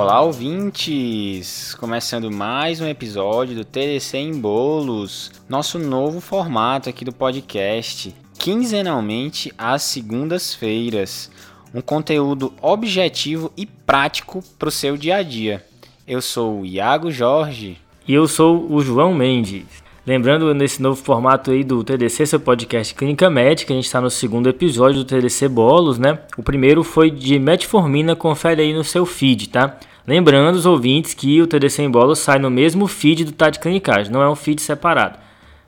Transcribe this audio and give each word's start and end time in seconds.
Olá, 0.00 0.20
ouvintes! 0.20 1.74
Começando 1.74 2.30
mais 2.30 2.80
um 2.80 2.86
episódio 2.86 3.56
do 3.56 3.64
TDC 3.64 4.16
em 4.16 4.40
Bolos, 4.40 5.32
nosso 5.48 5.76
novo 5.76 6.20
formato 6.20 6.88
aqui 6.88 7.04
do 7.04 7.12
podcast, 7.12 8.14
quinzenalmente 8.38 9.52
às 9.58 9.82
segundas-feiras. 9.82 11.28
Um 11.74 11.80
conteúdo 11.80 12.54
objetivo 12.62 13.52
e 13.56 13.66
prático 13.66 14.40
para 14.56 14.68
o 14.68 14.72
seu 14.72 14.96
dia 14.96 15.16
a 15.16 15.22
dia. 15.24 15.66
Eu 16.06 16.22
sou 16.22 16.60
o 16.60 16.64
Iago 16.64 17.10
Jorge. 17.10 17.76
E 18.06 18.14
eu 18.14 18.28
sou 18.28 18.72
o 18.72 18.80
João 18.80 19.12
Mendes. 19.12 19.66
Lembrando, 20.08 20.54
nesse 20.54 20.80
novo 20.80 20.96
formato 20.96 21.50
aí 21.50 21.62
do 21.62 21.84
TDC, 21.84 22.24
seu 22.24 22.40
podcast 22.40 22.94
Clínica 22.94 23.28
Médica, 23.28 23.74
a 23.74 23.76
gente 23.76 23.84
está 23.84 24.00
no 24.00 24.08
segundo 24.08 24.48
episódio 24.48 25.00
do 25.00 25.04
TDC 25.04 25.50
Bolos, 25.50 25.98
né? 25.98 26.18
O 26.34 26.42
primeiro 26.42 26.82
foi 26.82 27.10
de 27.10 27.38
metformina, 27.38 28.16
confere 28.16 28.62
aí 28.62 28.72
no 28.72 28.82
seu 28.82 29.04
feed, 29.04 29.50
tá? 29.50 29.76
Lembrando 30.06 30.56
os 30.56 30.64
ouvintes 30.64 31.12
que 31.12 31.42
o 31.42 31.46
TDC 31.46 31.82
em 31.82 31.90
Bolos 31.90 32.20
sai 32.20 32.38
no 32.38 32.48
mesmo 32.48 32.86
feed 32.86 33.26
do 33.26 33.32
Tade 33.32 33.58
Clinicagem, 33.58 34.10
não 34.10 34.22
é 34.22 34.30
um 34.30 34.34
feed 34.34 34.62
separado, 34.62 35.18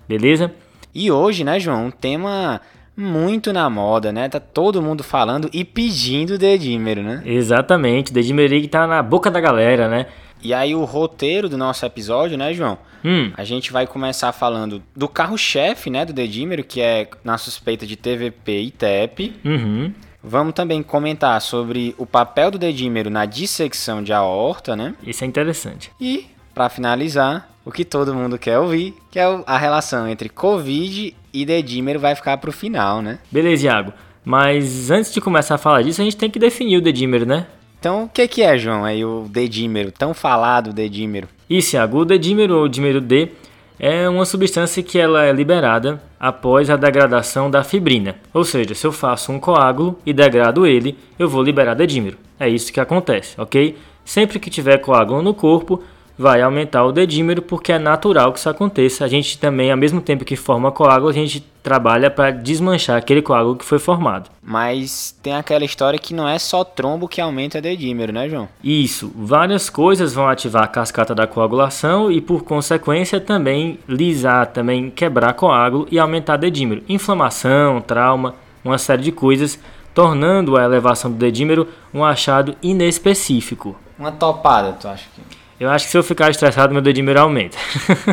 beleza? 0.08 0.50
E 0.94 1.12
hoje, 1.12 1.44
né, 1.44 1.60
João, 1.60 1.88
um 1.88 1.90
tema 1.90 2.62
muito 2.96 3.52
na 3.52 3.68
moda, 3.68 4.10
né? 4.10 4.26
Tá 4.30 4.40
todo 4.40 4.80
mundo 4.80 5.04
falando 5.04 5.50
e 5.52 5.66
pedindo 5.66 6.38
dedímero, 6.38 7.02
né? 7.02 7.22
Exatamente, 7.26 8.10
dedímero 8.10 8.54
aí 8.54 8.62
que 8.62 8.68
tá 8.68 8.86
na 8.86 9.02
boca 9.02 9.30
da 9.30 9.38
galera, 9.38 9.86
né? 9.86 10.06
E 10.42 10.54
aí 10.54 10.74
o 10.74 10.84
roteiro 10.84 11.48
do 11.48 11.56
nosso 11.58 11.84
episódio, 11.84 12.36
né, 12.36 12.52
João? 12.52 12.78
Hum. 13.04 13.32
A 13.36 13.44
gente 13.44 13.72
vai 13.72 13.86
começar 13.86 14.32
falando 14.32 14.82
do 14.94 15.08
carro-chefe, 15.08 15.90
né, 15.90 16.04
do 16.04 16.12
dedímero, 16.12 16.64
que 16.64 16.80
é 16.80 17.08
na 17.24 17.38
suspeita 17.38 17.86
de 17.86 17.96
TVP 17.96 18.60
e 18.60 18.70
TEP. 18.70 19.34
Uhum. 19.44 19.92
Vamos 20.22 20.52
também 20.52 20.82
comentar 20.82 21.40
sobre 21.40 21.94
o 21.96 22.04
papel 22.04 22.50
do 22.50 22.58
dedímero 22.58 23.08
na 23.08 23.24
dissecção 23.24 24.02
de 24.02 24.12
aorta, 24.12 24.76
né? 24.76 24.94
Isso 25.02 25.24
é 25.24 25.26
interessante. 25.26 25.90
E, 25.98 26.26
para 26.54 26.68
finalizar, 26.68 27.48
o 27.64 27.72
que 27.72 27.84
todo 27.84 28.14
mundo 28.14 28.38
quer 28.38 28.58
ouvir, 28.58 28.94
que 29.10 29.18
é 29.18 29.24
a 29.46 29.56
relação 29.56 30.06
entre 30.06 30.28
Covid 30.28 31.16
e 31.32 31.46
dedímero 31.46 31.98
vai 31.98 32.14
ficar 32.14 32.36
pro 32.36 32.52
final, 32.52 33.00
né? 33.00 33.18
Beleza, 33.30 33.66
Iago. 33.66 33.92
Mas 34.22 34.90
antes 34.90 35.12
de 35.12 35.20
começar 35.20 35.54
a 35.54 35.58
falar 35.58 35.82
disso, 35.82 36.02
a 36.02 36.04
gente 36.04 36.16
tem 36.16 36.30
que 36.30 36.38
definir 36.38 36.76
o 36.76 36.82
dedímero, 36.82 37.24
né? 37.24 37.46
Então, 37.80 38.04
o 38.04 38.08
que, 38.10 38.28
que 38.28 38.42
é, 38.42 38.58
João, 38.58 38.84
aí 38.84 39.02
o 39.02 39.24
dedímero, 39.26 39.90
tão 39.90 40.12
falado 40.12 40.70
dedímero? 40.70 41.26
Isso, 41.48 41.76
Iago. 41.76 42.00
O 42.00 42.04
dedímero 42.04 42.58
ou 42.58 42.68
dímero 42.68 43.00
D 43.00 43.30
é 43.78 44.06
uma 44.06 44.26
substância 44.26 44.82
que 44.82 44.98
ela 44.98 45.24
é 45.24 45.32
liberada 45.32 45.98
após 46.20 46.68
a 46.68 46.76
degradação 46.76 47.50
da 47.50 47.64
fibrina. 47.64 48.16
Ou 48.34 48.44
seja, 48.44 48.74
se 48.74 48.86
eu 48.86 48.92
faço 48.92 49.32
um 49.32 49.40
coágulo 49.40 49.98
e 50.04 50.12
degrado 50.12 50.66
ele, 50.66 50.98
eu 51.18 51.26
vou 51.26 51.42
liberar 51.42 51.72
dedímero. 51.72 52.18
É 52.38 52.46
isso 52.46 52.70
que 52.70 52.80
acontece, 52.80 53.40
ok? 53.40 53.74
Sempre 54.04 54.38
que 54.38 54.50
tiver 54.50 54.76
coágulo 54.76 55.22
no 55.22 55.32
corpo, 55.32 55.82
vai 56.20 56.42
aumentar 56.42 56.84
o 56.84 56.92
dedímero 56.92 57.40
porque 57.40 57.72
é 57.72 57.78
natural 57.78 58.30
que 58.30 58.38
isso 58.38 58.50
aconteça. 58.50 59.06
A 59.06 59.08
gente 59.08 59.38
também, 59.38 59.72
ao 59.72 59.76
mesmo 59.78 60.02
tempo 60.02 60.22
que 60.22 60.36
forma 60.36 60.70
coágulo, 60.70 61.08
a 61.08 61.14
gente 61.14 61.40
trabalha 61.62 62.10
para 62.10 62.30
desmanchar 62.30 62.98
aquele 62.98 63.22
coágulo 63.22 63.56
que 63.56 63.64
foi 63.64 63.78
formado. 63.78 64.28
Mas 64.42 65.16
tem 65.22 65.34
aquela 65.34 65.64
história 65.64 65.98
que 65.98 66.12
não 66.12 66.28
é 66.28 66.38
só 66.38 66.62
trombo 66.62 67.08
que 67.08 67.22
aumenta 67.22 67.58
o 67.58 67.62
dedímero, 67.62 68.12
né, 68.12 68.28
João? 68.28 68.50
Isso, 68.62 69.10
várias 69.16 69.70
coisas 69.70 70.12
vão 70.12 70.28
ativar 70.28 70.64
a 70.64 70.68
cascata 70.68 71.14
da 71.14 71.26
coagulação 71.26 72.12
e 72.12 72.20
por 72.20 72.44
consequência 72.44 73.18
também 73.18 73.78
lisar, 73.88 74.46
também 74.48 74.90
quebrar 74.90 75.32
coágulo 75.32 75.88
e 75.90 75.98
aumentar 75.98 76.36
dedímero. 76.36 76.82
Inflamação, 76.86 77.80
trauma, 77.80 78.34
uma 78.62 78.76
série 78.76 79.02
de 79.02 79.10
coisas, 79.10 79.58
tornando 79.94 80.58
a 80.58 80.64
elevação 80.64 81.10
do 81.10 81.16
dedímero 81.16 81.66
um 81.94 82.04
achado 82.04 82.54
inespecífico. 82.62 83.74
Uma 83.98 84.12
topada, 84.12 84.74
tu 84.74 84.86
acha 84.86 85.06
que? 85.14 85.39
Eu 85.60 85.68
acho 85.68 85.84
que 85.84 85.90
se 85.90 85.98
eu 85.98 86.02
ficar 86.02 86.30
estressado, 86.30 86.72
meu 86.72 86.80
dedímero 86.80 87.20
aumenta. 87.20 87.58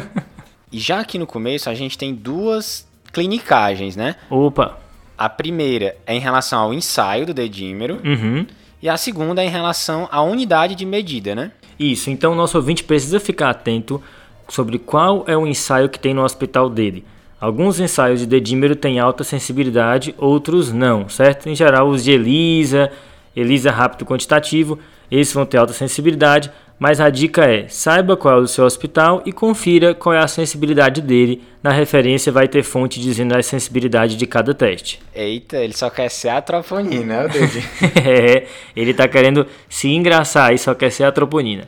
e 0.70 0.78
já 0.78 1.00
aqui 1.00 1.18
no 1.18 1.26
começo, 1.26 1.70
a 1.70 1.74
gente 1.74 1.98
tem 1.98 2.14
duas 2.14 2.86
clinicagens, 3.14 3.96
né? 3.96 4.18
Opa! 4.30 4.78
A 5.18 5.30
primeira 5.30 5.96
é 6.06 6.14
em 6.14 6.20
relação 6.20 6.60
ao 6.60 6.74
ensaio 6.74 7.26
do 7.26 7.34
dedímero. 7.34 8.02
Uhum. 8.04 8.46
E 8.82 8.90
a 8.90 8.98
segunda 8.98 9.42
é 9.42 9.46
em 9.46 9.50
relação 9.50 10.10
à 10.12 10.22
unidade 10.22 10.76
de 10.76 10.86
medida, 10.86 11.34
né? 11.34 11.54
Isso, 11.80 12.10
então 12.10 12.34
o 12.34 12.36
nosso 12.36 12.58
ouvinte 12.58 12.84
precisa 12.84 13.18
ficar 13.18 13.52
atento 13.52 14.04
sobre 14.50 14.78
qual 14.78 15.24
é 15.26 15.38
o 15.38 15.48
ensaio 15.48 15.88
que 15.88 15.98
tem 15.98 16.14
no 16.14 16.24
hospital 16.24 16.70
dele. 16.70 17.06
Alguns 17.40 17.80
ensaios 17.80 18.20
de 18.20 18.26
dedímero 18.26 18.76
têm 18.76 19.00
alta 19.00 19.24
sensibilidade, 19.24 20.14
outros 20.18 20.74
não, 20.74 21.08
certo? 21.08 21.48
Em 21.48 21.56
geral, 21.56 21.88
os 21.88 22.04
de 22.04 22.12
ELISA, 22.12 22.92
ELISA 23.34 23.72
rápido 23.72 24.06
quantitativo, 24.06 24.78
esses 25.10 25.34
vão 25.34 25.46
ter 25.46 25.58
alta 25.58 25.72
sensibilidade, 25.72 26.52
mas 26.80 27.00
a 27.00 27.10
dica 27.10 27.44
é: 27.46 27.68
saiba 27.68 28.16
qual 28.16 28.40
é 28.40 28.42
o 28.42 28.48
seu 28.48 28.64
hospital 28.66 29.24
e 29.26 29.32
confira 29.32 29.96
qual 29.96 30.14
é 30.14 30.20
a 30.20 30.28
sensibilidade 30.28 31.02
dele. 31.02 31.42
Na 31.64 31.72
referência 31.72 32.32
vai 32.32 32.48
ter 32.48 32.64
fonte 32.64 33.00
dizendo 33.00 33.36
a 33.36 33.42
sensibilidade 33.42 34.16
de 34.16 34.28
cada 34.28 34.54
teste. 34.54 35.00
Eita, 35.14 35.58
ele 35.58 35.74
só 35.74 35.90
quer 35.90 36.10
ser 36.10 36.30
a 36.30 36.42
troponina, 36.42 37.24
né, 37.24 37.28
dedinho? 37.28 37.64
é, 38.06 38.48
ele 38.76 38.94
tá 38.94 39.08
querendo 39.08 39.46
se 39.68 39.88
engraçar 39.90 40.54
e 40.54 40.58
só 40.58 40.76
quer 40.76 40.92
ser 40.92 41.04
a 41.04 41.12
troponina. 41.12 41.68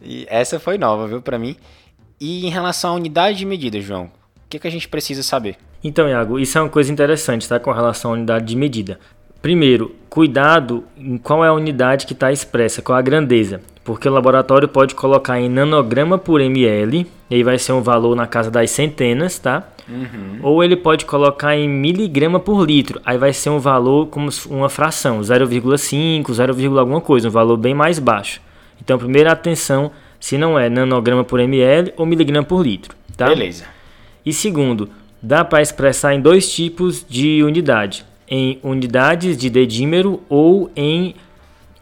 E 0.00 0.26
essa 0.30 0.60
foi 0.60 0.78
nova, 0.78 1.08
viu, 1.08 1.20
para 1.20 1.38
mim. 1.38 1.56
E 2.20 2.46
em 2.46 2.50
relação 2.50 2.92
à 2.92 2.94
unidade 2.94 3.38
de 3.38 3.44
medida, 3.44 3.80
João, 3.80 4.04
o 4.04 4.10
que, 4.48 4.58
que 4.58 4.68
a 4.68 4.70
gente 4.70 4.88
precisa 4.88 5.22
saber? 5.22 5.56
Então, 5.82 6.08
Iago, 6.08 6.38
isso 6.38 6.56
é 6.56 6.60
uma 6.62 6.70
coisa 6.70 6.90
interessante, 6.92 7.48
tá? 7.48 7.58
Com 7.58 7.72
relação 7.72 8.12
à 8.12 8.14
unidade 8.14 8.46
de 8.46 8.56
medida. 8.56 8.98
Primeiro, 9.42 9.94
cuidado 10.08 10.84
em 10.96 11.18
qual 11.18 11.44
é 11.44 11.48
a 11.48 11.52
unidade 11.52 12.06
que 12.06 12.12
está 12.12 12.32
expressa, 12.32 12.80
qual 12.80 12.96
a 12.96 13.02
grandeza 13.02 13.60
porque 13.86 14.08
o 14.08 14.12
laboratório 14.12 14.66
pode 14.66 14.96
colocar 14.96 15.40
em 15.40 15.48
nanograma 15.48 16.18
por 16.18 16.40
ml, 16.40 17.06
e 17.30 17.34
aí 17.36 17.42
vai 17.44 17.56
ser 17.56 17.72
um 17.72 17.80
valor 17.80 18.16
na 18.16 18.26
casa 18.26 18.50
das 18.50 18.72
centenas, 18.72 19.38
tá? 19.38 19.62
Uhum. 19.88 20.40
Ou 20.42 20.64
ele 20.64 20.74
pode 20.74 21.04
colocar 21.04 21.56
em 21.56 21.68
miligrama 21.68 22.40
por 22.40 22.66
litro, 22.66 23.00
aí 23.06 23.16
vai 23.16 23.32
ser 23.32 23.48
um 23.50 23.60
valor 23.60 24.08
como 24.08 24.28
uma 24.50 24.68
fração, 24.68 25.20
0,5, 25.20 26.32
0, 26.32 26.78
alguma 26.80 27.00
coisa, 27.00 27.28
um 27.28 27.30
valor 27.30 27.56
bem 27.56 27.74
mais 27.74 28.00
baixo. 28.00 28.40
Então, 28.82 28.98
primeira 28.98 29.30
atenção 29.30 29.92
se 30.18 30.36
não 30.36 30.58
é 30.58 30.68
nanograma 30.68 31.22
por 31.22 31.38
ml 31.38 31.94
ou 31.96 32.04
miligrama 32.04 32.44
por 32.44 32.66
litro, 32.66 32.92
tá? 33.16 33.28
Beleza. 33.28 33.66
E 34.24 34.32
segundo, 34.32 34.90
dá 35.22 35.44
para 35.44 35.62
expressar 35.62 36.12
em 36.12 36.20
dois 36.20 36.52
tipos 36.52 37.06
de 37.08 37.40
unidade, 37.44 38.04
em 38.28 38.58
unidades 38.64 39.36
de 39.36 39.48
dedímero 39.48 40.20
ou 40.28 40.72
em 40.74 41.14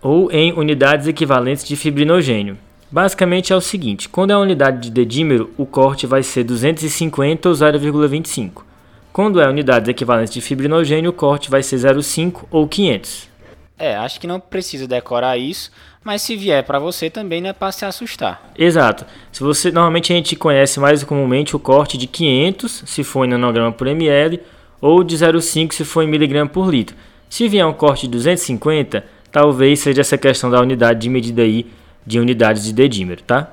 ou 0.04 0.30
em 0.30 0.52
unidades 0.52 1.06
equivalentes 1.06 1.64
de 1.64 1.74
fibrinogênio. 1.74 2.58
Basicamente 2.90 3.54
é 3.54 3.56
o 3.56 3.60
seguinte: 3.60 4.06
quando 4.06 4.30
é 4.30 4.34
a 4.34 4.38
unidade 4.38 4.82
de 4.82 4.90
dedímero, 4.90 5.50
o 5.56 5.64
corte 5.64 6.06
vai 6.06 6.22
ser 6.22 6.44
250 6.44 7.48
ou 7.48 7.54
0,25. 7.54 8.62
Quando 9.10 9.40
é 9.40 9.48
unidades 9.48 9.88
equivalentes 9.88 10.34
de 10.34 10.42
fibrinogênio, 10.42 11.10
o 11.10 11.14
corte 11.14 11.50
vai 11.50 11.62
ser 11.62 11.76
0,5 11.76 12.42
ou 12.50 12.68
500. 12.68 13.30
É, 13.78 13.96
acho 13.96 14.20
que 14.20 14.26
não 14.26 14.38
precisa 14.38 14.86
decorar 14.86 15.36
isso, 15.36 15.70
mas 16.04 16.22
se 16.22 16.36
vier 16.36 16.62
para 16.64 16.78
você 16.78 17.08
também 17.08 17.40
não 17.40 17.50
é 17.50 17.52
para 17.52 17.72
se 17.72 17.84
assustar. 17.84 18.52
Exato. 18.56 19.04
Se 19.32 19.42
você 19.42 19.72
normalmente 19.72 20.12
a 20.12 20.16
gente 20.16 20.36
conhece 20.36 20.78
mais 20.78 21.02
comumente 21.02 21.56
o 21.56 21.58
corte 21.58 21.96
de 21.96 22.06
500, 22.06 22.84
se 22.86 23.02
for 23.02 23.24
em 23.24 23.28
nanograma 23.28 23.72
por 23.72 23.86
ml, 23.86 24.40
ou 24.80 25.02
de 25.02 25.16
0,5 25.16 25.72
se 25.72 25.84
for 25.84 26.02
em 26.02 26.08
miligrama 26.08 26.48
por 26.48 26.70
litro. 26.70 26.94
Se 27.28 27.48
vier 27.48 27.66
um 27.66 27.72
corte 27.72 28.02
de 28.02 28.12
250, 28.12 29.04
talvez 29.34 29.80
seja 29.80 30.00
essa 30.00 30.16
questão 30.16 30.48
da 30.48 30.60
unidade 30.60 31.00
de 31.00 31.08
medida 31.08 31.42
aí 31.42 31.66
de 32.06 32.20
unidades 32.20 32.62
de 32.62 32.72
dedímero, 32.72 33.20
tá? 33.20 33.50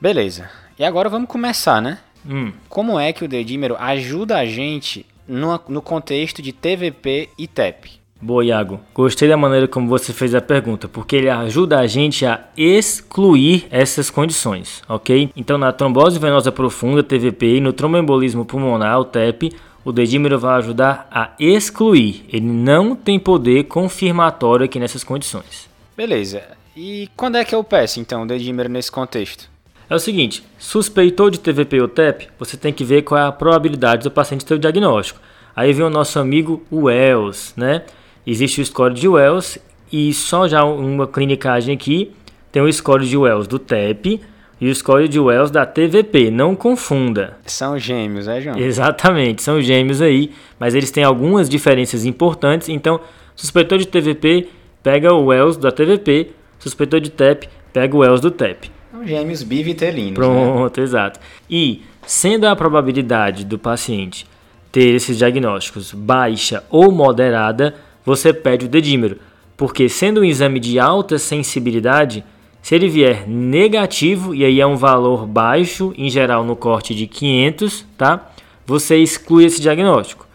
Beleza. 0.00 0.50
E 0.76 0.84
agora 0.84 1.08
vamos 1.08 1.28
começar, 1.28 1.80
né? 1.80 1.98
Hum. 2.28 2.50
Como 2.68 2.98
é 2.98 3.12
que 3.12 3.24
o 3.24 3.28
dedímero 3.28 3.76
ajuda 3.78 4.38
a 4.38 4.44
gente 4.44 5.06
no, 5.28 5.60
no 5.68 5.80
contexto 5.80 6.42
de 6.42 6.52
TVP 6.52 7.28
e 7.38 7.46
TEP? 7.46 8.00
Boa, 8.20 8.44
Iago. 8.44 8.80
Gostei 8.92 9.28
da 9.28 9.36
maneira 9.36 9.68
como 9.68 9.86
você 9.86 10.12
fez 10.12 10.34
a 10.34 10.40
pergunta, 10.40 10.88
porque 10.88 11.14
ele 11.14 11.30
ajuda 11.30 11.78
a 11.78 11.86
gente 11.86 12.26
a 12.26 12.48
excluir 12.56 13.68
essas 13.70 14.10
condições, 14.10 14.82
ok? 14.88 15.30
Então, 15.36 15.56
na 15.56 15.72
trombose 15.72 16.18
venosa 16.18 16.50
profunda, 16.50 17.04
TVP, 17.04 17.58
e 17.58 17.60
no 17.60 17.72
tromboembolismo 17.72 18.44
pulmonar, 18.44 18.98
o 18.98 19.04
TEP, 19.04 19.52
o 19.84 19.92
dedímero 19.92 20.38
vai 20.38 20.58
ajudar 20.58 21.08
a 21.10 21.30
excluir. 21.38 22.24
Ele 22.28 22.46
não 22.46 22.94
tem 22.94 23.18
poder 23.18 23.64
confirmatório 23.64 24.64
aqui 24.64 24.78
nessas 24.78 25.04
condições. 25.04 25.68
Beleza. 25.96 26.42
E 26.76 27.08
quando 27.16 27.36
é 27.36 27.44
que 27.44 27.54
eu 27.54 27.64
peço, 27.64 27.98
então, 27.98 28.22
o 28.22 28.26
dedímero 28.26 28.68
nesse 28.68 28.90
contexto? 28.90 29.48
É 29.90 29.94
o 29.94 29.98
seguinte, 29.98 30.44
suspeitou 30.58 31.30
de 31.30 31.40
TVP 31.40 31.80
ou 31.80 31.88
TEP, 31.88 32.28
você 32.38 32.56
tem 32.56 32.72
que 32.72 32.84
ver 32.84 33.02
qual 33.02 33.18
é 33.18 33.24
a 33.24 33.32
probabilidade 33.32 34.02
do 34.02 34.10
paciente 34.10 34.44
ter 34.44 34.54
o 34.54 34.58
diagnóstico. 34.58 35.18
Aí 35.56 35.72
vem 35.72 35.84
o 35.84 35.90
nosso 35.90 36.18
amigo 36.18 36.62
Wells, 36.70 37.54
né? 37.56 37.84
Existe 38.26 38.60
o 38.60 38.64
score 38.64 38.92
de 38.92 39.08
Wells 39.08 39.58
e 39.90 40.12
só 40.12 40.46
já 40.46 40.62
uma 40.62 41.06
clinicagem 41.06 41.74
aqui 41.74 42.12
tem 42.50 42.62
o 42.62 42.72
score 42.72 43.06
de 43.06 43.16
Wells 43.16 43.46
do 43.46 43.58
TEP, 43.58 44.20
e 44.60 44.68
o 44.68 44.74
score 44.74 45.08
de 45.08 45.20
Wells 45.20 45.50
da 45.50 45.64
TVP. 45.64 46.30
Não 46.30 46.54
confunda. 46.54 47.36
São 47.46 47.78
gêmeos, 47.78 48.26
é, 48.26 48.40
João? 48.40 48.58
Exatamente, 48.58 49.42
são 49.42 49.60
gêmeos 49.60 50.02
aí, 50.02 50.32
mas 50.58 50.74
eles 50.74 50.90
têm 50.90 51.04
algumas 51.04 51.48
diferenças 51.48 52.04
importantes. 52.04 52.68
Então, 52.68 53.00
suspeitor 53.34 53.78
de 53.78 53.86
TVP, 53.86 54.48
pega 54.82 55.12
o 55.12 55.26
Wells 55.26 55.56
da 55.56 55.70
TVP. 55.70 56.30
Suspeitou 56.58 56.98
de 56.98 57.10
TEP, 57.10 57.48
pega 57.72 57.96
o 57.96 58.00
Wells 58.00 58.20
do 58.20 58.32
TEP. 58.32 58.70
São 58.90 59.06
gêmeos 59.06 59.44
bivitelinos. 59.44 60.14
Pronto, 60.14 60.80
né? 60.80 60.84
exato. 60.84 61.20
E, 61.48 61.82
sendo 62.04 62.46
a 62.46 62.56
probabilidade 62.56 63.44
do 63.44 63.58
paciente 63.58 64.26
ter 64.72 64.94
esses 64.94 65.16
diagnósticos 65.16 65.92
baixa 65.92 66.64
ou 66.68 66.90
moderada, 66.90 67.74
você 68.04 68.32
pede 68.32 68.66
o 68.66 68.68
dedímero. 68.68 69.18
Porque, 69.56 69.88
sendo 69.88 70.20
um 70.20 70.24
exame 70.24 70.58
de 70.58 70.78
alta 70.78 71.18
sensibilidade, 71.18 72.24
se 72.62 72.74
ele 72.74 72.88
vier 72.88 73.26
negativo, 73.26 74.34
e 74.34 74.44
aí 74.44 74.60
é 74.60 74.66
um 74.66 74.76
valor 74.76 75.26
baixo, 75.26 75.92
em 75.96 76.10
geral 76.10 76.44
no 76.44 76.56
corte 76.56 76.94
de 76.94 77.06
500, 77.06 77.86
tá? 77.96 78.30
Você 78.66 78.96
exclui 78.96 79.44
esse 79.44 79.60
diagnóstico. 79.60 80.26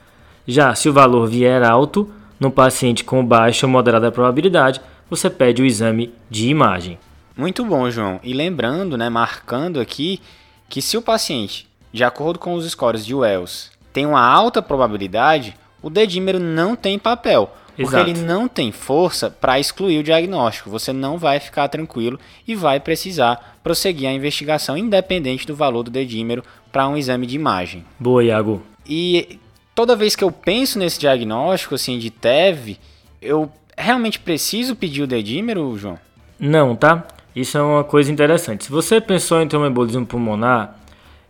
Já 0.48 0.74
se 0.74 0.90
o 0.90 0.94
valor 0.94 1.28
vier 1.28 1.64
alto, 1.64 2.10
no 2.40 2.52
paciente 2.52 3.04
com 3.04 3.26
baixa 3.26 3.66
ou 3.66 3.72
moderada 3.72 4.12
probabilidade, 4.12 4.82
você 5.10 5.30
pede 5.30 5.62
o 5.62 5.66
exame 5.66 6.14
de 6.30 6.50
imagem. 6.50 6.98
Muito 7.38 7.64
bom, 7.64 7.90
João. 7.90 8.20
E 8.24 8.34
lembrando, 8.34 8.98
né, 8.98 9.10
marcando 9.10 9.80
aqui, 9.80 10.20
que 10.68 10.82
se 10.82 10.98
o 10.98 11.02
paciente, 11.02 11.68
de 11.92 12.04
acordo 12.04 12.40
com 12.40 12.56
os 12.56 12.70
scores 12.70 13.06
de 13.06 13.14
Wells, 13.14 13.72
tem 13.92 14.06
uma 14.06 14.22
alta 14.22 14.62
probabilidade, 14.62 15.56
o 15.82 15.90
dedímero 15.90 16.40
não 16.40 16.76
tem 16.76 16.98
papel. 16.98 17.56
Porque 17.76 17.96
Exato. 17.96 18.10
ele 18.10 18.22
não 18.22 18.48
tem 18.48 18.72
força 18.72 19.30
para 19.30 19.60
excluir 19.60 20.00
o 20.00 20.04
diagnóstico. 20.04 20.70
Você 20.70 20.94
não 20.94 21.18
vai 21.18 21.40
ficar 21.40 21.68
tranquilo 21.68 22.20
e 22.48 22.56
vai 22.56 22.80
precisar 22.80 23.58
prosseguir 23.64 24.08
a 24.08 24.14
investigação, 24.14 24.78
independente 24.78 25.48
do 25.48 25.56
valor 25.56 25.84
do 25.84 25.92
dedímero, 25.92 26.44
para 26.72 26.88
um 26.88 26.96
exame 26.96 27.26
de 27.26 27.36
imagem. 27.36 27.84
Boa, 28.00 28.24
Iago. 28.24 28.62
E 28.86 29.40
toda 29.74 29.96
vez 29.96 30.16
que 30.16 30.24
eu 30.24 30.32
penso 30.32 30.78
nesse 30.78 31.00
diagnóstico 31.00 31.76
assim 31.76 31.98
de 31.98 32.12
TEV, 32.12 32.78
eu 33.22 33.52
realmente 33.78 34.20
preciso 34.20 34.76
pedir 34.76 35.02
o 35.02 35.08
dedímero, 35.08 35.76
João? 35.78 35.98
Não, 36.40 36.76
tá? 36.76 37.08
Isso 37.36 37.58
é 37.58 37.62
uma 37.62 37.84
coisa 37.84 38.12
interessante. 38.12 38.66
Se 38.66 38.72
você 38.72 39.02
pensou 39.02 39.42
em 39.42 39.48
ter 39.48 39.58
um 39.58 39.66
embolismo 39.66 40.06
pulmonar 40.06 40.78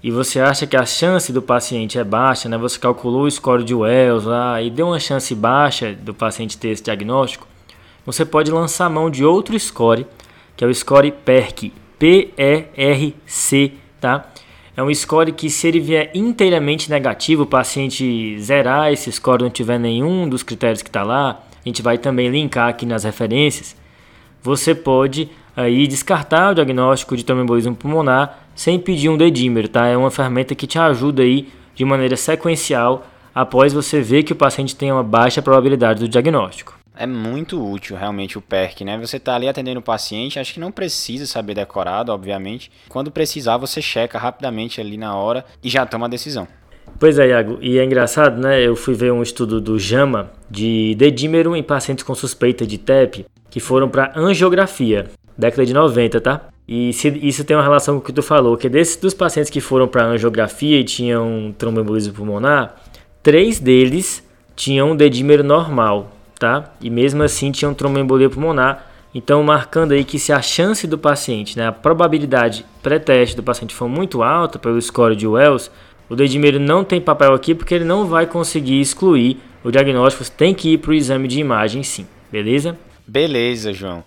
e 0.04 0.12
você 0.12 0.42
acha 0.42 0.68
que 0.68 0.76
a 0.76 0.86
chance 0.86 1.32
do 1.32 1.42
paciente 1.42 1.98
é 1.98 2.04
baixa, 2.04 2.50
né? 2.50 2.58
Você 2.58 2.78
calculou 2.78 3.24
o 3.24 3.32
score 3.32 3.64
de 3.64 3.74
Wells 3.74 4.26
lá 4.26 4.62
e 4.62 4.70
deu 4.70 4.88
uma 4.88 5.00
chance 5.00 5.34
baixa 5.34 5.94
do 5.94 6.14
paciente 6.14 6.58
ter 6.58 6.70
esse 6.70 6.84
diagnóstico, 6.84 7.48
você 8.06 8.26
pode 8.26 8.52
lançar 8.52 8.90
mão 8.90 9.10
de 9.10 9.24
outro 9.24 9.58
score, 9.58 10.06
que 10.58 10.64
é 10.66 10.68
o 10.68 10.76
score 10.76 11.10
PERC, 11.10 11.72
P-E-R-C, 11.98 13.72
tá? 14.02 14.30
É 14.76 14.84
um 14.84 14.94
score 14.94 15.32
que 15.32 15.50
se 15.50 15.68
ele 15.68 15.80
vier 15.80 16.12
inteiramente 16.14 16.90
negativo, 16.90 17.44
o 17.44 17.48
paciente 17.48 18.38
zerar 18.42 18.92
esse 18.92 19.10
score, 19.10 19.44
não 19.44 19.50
tiver 19.50 19.80
nenhum 19.80 20.28
dos 20.28 20.44
critérios 20.44 20.82
que 20.82 20.90
está 20.90 21.04
lá, 21.04 21.44
a 21.64 21.70
gente 21.70 21.82
vai 21.82 21.98
também 21.98 22.28
linkar 22.28 22.68
aqui 22.68 22.86
nas 22.86 23.06
referências, 23.06 23.74
você 24.44 24.76
pode 24.76 25.30
aí 25.56 25.88
descartar 25.88 26.52
o 26.52 26.56
diagnóstico 26.56 27.16
de 27.16 27.24
tromboembolismo 27.24 27.76
pulmonar 27.76 28.40
sem 28.54 28.78
pedir 28.78 29.10
um 29.10 29.18
dedímero, 29.18 29.68
tá? 29.68 29.88
É 29.88 29.98
uma 29.98 30.12
ferramenta 30.12 30.54
que 30.54 30.68
te 30.68 30.78
ajuda 30.78 31.24
aí 31.24 31.48
de 31.74 31.86
maneira 31.86 32.18
sequencial 32.18 33.08
após 33.34 33.74
você 33.74 34.02
ver 34.02 34.24
que 34.24 34.34
o 34.34 34.36
paciente 34.36 34.76
tem 34.76 34.92
uma 34.92 35.04
baixa 35.04 35.42
probabilidade 35.42 36.02
do 36.02 36.08
diagnóstico. 36.08 36.78
É 36.96 37.08
muito 37.08 37.60
útil 37.60 37.98
realmente 37.98 38.38
o 38.38 38.42
PERC, 38.42 38.86
né? 38.86 39.00
Você 39.00 39.18
está 39.18 39.34
ali 39.34 39.48
atendendo 39.48 39.80
o 39.80 39.84
paciente, 39.84 40.38
acho 40.38 40.54
que 40.54 40.60
não 40.60 40.72
precisa 40.72 41.26
saber 41.26 41.56
decorado, 41.56 42.12
obviamente. 42.12 42.72
Quando 42.88 43.10
precisar, 43.10 43.58
você 43.58 43.82
checa 43.82 44.20
rapidamente 44.20 44.80
ali 44.80 44.96
na 44.96 45.16
hora 45.16 45.44
e 45.64 45.70
já 45.70 45.88
toma 45.88 46.06
a 46.06 46.10
decisão. 46.10 46.48
Pois 47.00 47.20
é, 47.20 47.30
Iago, 47.30 47.58
e 47.62 47.78
é 47.78 47.84
engraçado, 47.84 48.40
né? 48.40 48.62
Eu 48.62 48.76
fui 48.76 48.94
ver 48.94 49.12
um 49.12 49.22
estudo 49.22 49.60
do 49.60 49.78
JAMA 49.78 50.32
de 50.50 50.96
dedímero 50.96 51.56
em 51.56 51.64
pacientes 51.64 52.04
com 52.04 52.16
suspeita 52.16 52.66
de 52.66 52.78
TEP 52.78 53.26
que 53.50 53.60
foram 53.60 53.90
para 53.90 54.14
angiografia, 54.16 55.08
década 55.38 55.66
de 55.66 55.74
90, 55.74 56.22
tá? 56.22 56.42
E 56.68 56.90
isso 56.90 57.44
tem 57.44 57.58
uma 57.58 57.64
relação 57.64 57.96
com 57.96 58.02
o 58.02 58.04
que 58.06 58.14
tu 58.14 58.24
falou, 58.24 58.56
que 58.56 58.70
desses 58.70 58.96
dos 58.96 59.14
pacientes 59.14 59.50
que 59.50 59.60
foram 59.60 59.88
para 59.88 60.06
angiografia 60.06 60.80
e 60.80 60.84
tinham 60.84 61.54
tromboembolismo 61.58 62.14
pulmonar, 62.14 62.76
três 63.22 63.60
deles 63.60 64.24
tinham 64.56 64.96
dedímero 64.96 65.44
normal, 65.44 66.12
tá? 66.40 66.74
E 66.80 66.90
mesmo 66.90 67.22
assim 67.22 67.52
tinham 67.52 67.74
tromboembolia 67.74 68.30
pulmonar. 68.30 68.92
Então, 69.14 69.44
marcando 69.44 69.92
aí 69.92 70.04
que 70.04 70.18
se 70.18 70.32
a 70.32 70.42
chance 70.42 70.88
do 70.88 70.98
paciente, 70.98 71.58
né, 71.58 71.68
a 71.68 71.72
probabilidade 71.72 72.66
pré-teste 72.82 73.36
do 73.36 73.44
paciente 73.44 73.76
for 73.76 73.88
muito 73.88 74.24
alta 74.24 74.58
pelo 74.58 74.82
score 74.82 75.16
de 75.16 75.28
Wells, 75.28 75.70
o 76.14 76.16
dedímero 76.16 76.60
não 76.60 76.84
tem 76.84 77.02
papel 77.02 77.34
aqui 77.34 77.56
porque 77.56 77.74
ele 77.74 77.84
não 77.84 78.06
vai 78.06 78.28
conseguir 78.28 78.80
excluir 78.80 79.40
o 79.64 79.72
diagnóstico, 79.72 80.24
tem 80.30 80.54
que 80.54 80.74
ir 80.74 80.78
para 80.78 80.92
o 80.92 80.94
exame 80.94 81.28
de 81.28 81.40
imagem 81.40 81.82
sim, 81.82 82.06
beleza? 82.32 82.78
Beleza, 83.08 83.74
João. 83.74 84.04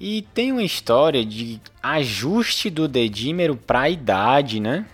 E 0.00 0.22
tem 0.32 0.52
uma 0.52 0.62
história 0.62 1.24
de 1.24 1.60
ajuste 1.82 2.70
do 2.70 2.86
dedímero 2.86 3.56
para 3.56 3.80
a 3.80 3.90
idade, 3.90 4.60
né? 4.60 4.86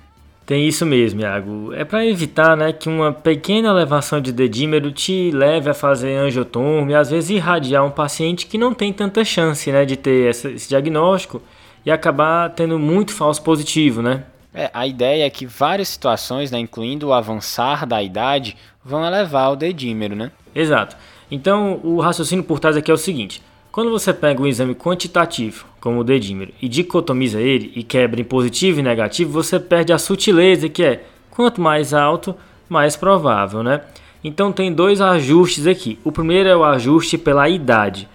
Tem 0.47 0.67
isso 0.67 0.87
mesmo, 0.87 1.20
Iago. 1.20 1.75
É 1.75 1.85
para 1.85 2.06
evitar 2.06 2.56
né, 2.56 2.73
que 2.73 2.88
uma 2.88 3.12
pequena 3.12 3.69
elevação 3.69 4.19
de 4.19 4.32
dedímero 4.32 4.91
te 4.91 5.31
leve 5.32 5.69
a 5.69 5.75
fazer 5.75 6.17
angiotomo 6.17 6.91
e 6.91 6.94
às 6.94 7.11
vezes 7.11 7.29
irradiar 7.29 7.85
um 7.85 7.91
paciente 7.91 8.47
que 8.47 8.56
não 8.56 8.73
tem 8.73 8.94
tanta 8.94 9.23
chance 9.25 9.70
né, 9.70 9.85
de 9.85 9.97
ter 9.97 10.31
esse 10.31 10.69
diagnóstico 10.69 11.43
e 11.85 11.91
acabar 11.91 12.49
tendo 12.50 12.79
muito 12.79 13.12
falso 13.12 13.43
positivo, 13.43 14.00
né? 14.00 14.25
É, 14.58 14.70
a 14.73 14.87
ideia 14.87 15.26
é 15.26 15.31
que 15.31 15.44
várias 15.44 15.88
situações, 15.88 16.50
né, 16.50 16.58
incluindo 16.58 17.08
o 17.08 17.12
avançar 17.12 17.85
da 17.85 18.03
idade, 18.03 18.56
vão 18.82 19.06
elevar 19.06 19.53
o 19.53 19.56
dedímero, 19.56 20.17
né? 20.17 20.32
Exato. 20.55 20.97
Então, 21.31 21.79
o 21.85 22.00
raciocínio 22.00 22.43
por 22.43 22.58
trás 22.58 22.75
aqui 22.75 22.91
é 22.91 22.94
o 22.94 22.97
seguinte: 22.97 23.43
quando 23.70 23.91
você 23.91 24.14
pega 24.14 24.41
um 24.41 24.47
exame 24.47 24.75
quantitativo, 24.75 25.67
como 25.79 26.00
o 26.00 26.05
dedímero, 26.05 26.55
e 26.62 26.70
dicotomiza 26.70 27.38
ele 27.38 27.70
e 27.76 27.82
quebra 27.82 28.19
em 28.19 28.25
positivo 28.25 28.81
e 28.81 28.82
negativo, 28.82 29.31
você 29.31 29.61
perde 29.61 29.93
a 29.93 29.99
sutileza 29.99 30.70
que 30.70 30.82
é 30.82 31.05
quanto 31.31 31.61
mais 31.61 31.93
alto, 31.93 32.35
mais 32.67 32.97
provável, 32.97 33.62
né? 33.62 33.82
Então 34.25 34.50
tem 34.50 34.73
dois 34.73 35.03
ajustes 35.03 35.67
aqui. 35.67 35.99
O 36.03 36.11
primeiro 36.11 36.49
é 36.49 36.56
o 36.56 36.64
ajuste 36.64 37.19
pela 37.19 37.47
idade. 37.47 38.08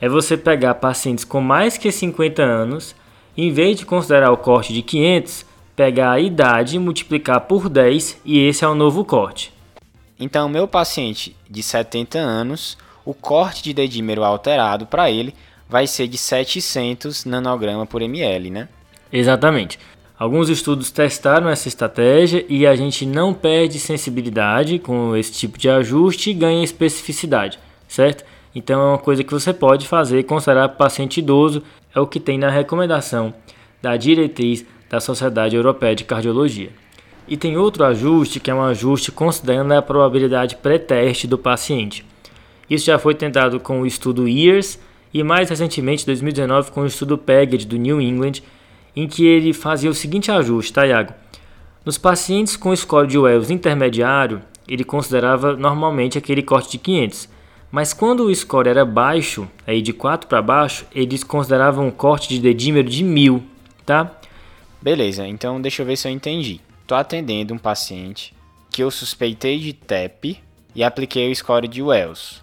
É 0.00 0.08
você 0.08 0.36
pegar 0.36 0.74
pacientes 0.74 1.24
com 1.24 1.40
mais 1.40 1.76
que 1.76 1.90
50 1.90 2.40
anos, 2.40 2.94
em 3.36 3.50
vez 3.52 3.76
de 3.76 3.84
considerar 3.84 4.30
o 4.30 4.36
corte 4.36 4.72
de 4.72 4.80
500, 4.80 5.47
pegar 5.78 6.10
a 6.10 6.18
idade 6.18 6.74
e 6.74 6.78
multiplicar 6.80 7.42
por 7.42 7.68
10 7.68 8.22
e 8.24 8.40
esse 8.40 8.64
é 8.64 8.68
o 8.68 8.74
novo 8.74 9.04
corte. 9.04 9.52
Então, 10.18 10.48
meu 10.48 10.66
paciente 10.66 11.36
de 11.48 11.62
70 11.62 12.18
anos, 12.18 12.76
o 13.04 13.14
corte 13.14 13.62
de 13.62 13.72
dedímero 13.72 14.24
alterado 14.24 14.86
para 14.86 15.08
ele 15.08 15.32
vai 15.68 15.86
ser 15.86 16.08
de 16.08 16.18
700 16.18 17.24
nanograma 17.24 17.86
por 17.86 18.02
ml, 18.02 18.50
né? 18.50 18.68
Exatamente. 19.12 19.78
Alguns 20.18 20.48
estudos 20.48 20.90
testaram 20.90 21.48
essa 21.48 21.68
estratégia 21.68 22.44
e 22.48 22.66
a 22.66 22.74
gente 22.74 23.06
não 23.06 23.32
perde 23.32 23.78
sensibilidade 23.78 24.80
com 24.80 25.14
esse 25.14 25.30
tipo 25.30 25.56
de 25.56 25.70
ajuste 25.70 26.30
e 26.30 26.34
ganha 26.34 26.64
especificidade, 26.64 27.56
certo? 27.86 28.24
Então 28.52 28.80
é 28.80 28.84
uma 28.84 28.98
coisa 28.98 29.22
que 29.22 29.32
você 29.32 29.54
pode 29.54 29.86
fazer, 29.86 30.24
considerar 30.24 30.70
paciente 30.70 31.18
idoso, 31.18 31.62
é 31.94 32.00
o 32.00 32.06
que 32.08 32.18
tem 32.18 32.36
na 32.36 32.50
recomendação 32.50 33.32
da 33.80 33.96
diretriz 33.96 34.66
da 34.88 35.00
Sociedade 35.00 35.56
Europeia 35.56 35.94
de 35.94 36.04
Cardiologia. 36.04 36.70
E 37.26 37.36
tem 37.36 37.56
outro 37.56 37.84
ajuste 37.84 38.40
que 38.40 38.50
é 38.50 38.54
um 38.54 38.62
ajuste 38.62 39.12
considerando 39.12 39.72
a 39.72 39.82
probabilidade 39.82 40.56
pré-teste 40.56 41.26
do 41.26 41.36
paciente. 41.36 42.04
Isso 42.68 42.86
já 42.86 42.98
foi 42.98 43.14
tentado 43.14 43.60
com 43.60 43.82
o 43.82 43.86
estudo 43.86 44.28
YEARS 44.28 44.78
e 45.12 45.22
mais 45.22 45.48
recentemente, 45.48 46.02
em 46.02 46.06
2019, 46.06 46.70
com 46.70 46.82
o 46.82 46.86
estudo 46.86 47.16
PEGED 47.16 47.66
do 47.66 47.76
New 47.76 48.00
England, 48.00 48.42
em 48.94 49.06
que 49.06 49.26
ele 49.26 49.52
fazia 49.52 49.90
o 49.90 49.94
seguinte 49.94 50.30
ajuste, 50.30 50.72
tá, 50.72 50.86
Iago? 50.86 51.12
Nos 51.84 51.96
pacientes 51.96 52.56
com 52.56 52.74
score 52.74 53.06
de 53.06 53.18
Wells 53.18 53.50
intermediário, 53.50 54.42
ele 54.68 54.84
considerava 54.84 55.56
normalmente 55.56 56.18
aquele 56.18 56.42
corte 56.42 56.72
de 56.72 56.78
500. 56.78 57.28
Mas 57.70 57.92
quando 57.92 58.24
o 58.24 58.34
score 58.34 58.68
era 58.68 58.84
baixo, 58.84 59.48
aí 59.66 59.80
de 59.80 59.92
4 59.92 60.28
para 60.28 60.42
baixo, 60.42 60.86
eles 60.94 61.24
consideravam 61.24 61.86
um 61.86 61.90
corte 61.90 62.28
de 62.28 62.40
dedímero 62.40 62.88
de 62.88 63.02
1000, 63.02 63.42
tá? 63.86 64.17
Beleza, 64.80 65.26
então 65.26 65.60
deixa 65.60 65.82
eu 65.82 65.86
ver 65.86 65.96
se 65.96 66.08
eu 66.08 66.12
entendi. 66.12 66.60
Estou 66.82 66.96
atendendo 66.96 67.52
um 67.52 67.58
paciente 67.58 68.34
que 68.70 68.82
eu 68.82 68.90
suspeitei 68.90 69.58
de 69.58 69.72
TEP 69.72 70.38
e 70.74 70.84
apliquei 70.84 71.30
o 71.30 71.34
score 71.34 71.66
de 71.66 71.82
Wells. 71.82 72.42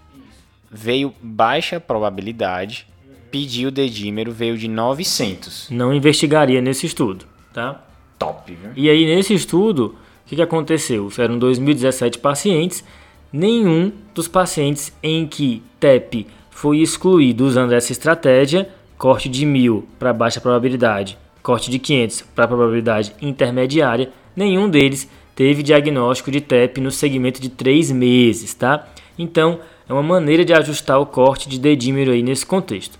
Veio 0.69 1.13
baixa 1.21 1.79
probabilidade, 1.79 2.85
pediu 3.31 3.69
o 3.69 3.71
dedímero, 3.71 4.31
veio 4.31 4.57
de 4.57 4.67
900. 4.67 5.69
Não 5.69 5.93
investigaria 5.93 6.61
nesse 6.61 6.85
estudo, 6.85 7.25
tá? 7.53 7.83
Top, 8.19 8.53
viu? 8.53 8.71
E 8.75 8.89
aí 8.89 9.05
nesse 9.05 9.33
estudo, 9.33 9.95
o 10.25 10.29
que, 10.29 10.35
que 10.35 10.41
aconteceu? 10.41 11.09
Eram 11.17 11.39
2017 11.39 12.19
pacientes, 12.19 12.83
nenhum 13.31 13.91
dos 14.13 14.27
pacientes 14.27 14.93
em 15.01 15.25
que 15.25 15.63
TEP 15.79 16.27
foi 16.49 16.79
excluído 16.79 17.45
usando 17.45 17.73
essa 17.73 17.91
estratégia, 17.91 18.69
corte 18.97 19.29
de 19.29 19.45
1000 19.45 19.87
para 19.99 20.13
baixa 20.13 20.41
probabilidade, 20.41 21.17
corte 21.45 21.69
de 21.69 21.77
500 21.77 22.23
para 22.33 22.47
probabilidade 22.47 23.13
intermediária, 23.21 24.09
nenhum 24.35 24.67
deles 24.67 25.07
teve 25.35 25.61
diagnóstico 25.61 26.31
de 26.31 26.41
TEP 26.41 26.81
no 26.81 26.89
segmento 26.89 27.39
de 27.39 27.49
3 27.49 27.91
meses, 27.91 28.55
tá? 28.55 28.87
Então, 29.17 29.59
é 29.87 29.93
uma 29.93 30.01
maneira 30.01 30.43
de 30.43 30.53
ajustar 30.53 30.99
o 30.99 31.05
corte 31.05 31.47
de 31.47 31.59
dedímero 31.59 32.11
aí 32.11 32.23
nesse 32.23 32.45
contexto. 32.47 32.97